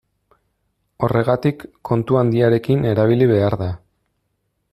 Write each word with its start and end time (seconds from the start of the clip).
Horregatik 1.07 1.63
kontu 1.91 2.19
handiarekin 2.23 2.89
erabili 2.93 3.29
behar 3.35 3.59
da. 3.65 3.73